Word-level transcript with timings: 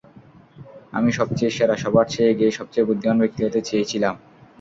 আমি 0.93 1.09
সবচেয়ে 1.19 1.55
সেরা, 1.57 1.75
সবার 1.83 2.05
চেয়ে 2.09 2.31
এগিয়ে, 2.31 2.51
সবচেয়ে 2.51 2.87
বুদ্ধিমান 2.89 3.17
ব্যক্তি 3.21 3.41
হতে 3.43 3.59
চেয়েছিলাম। 3.69 4.15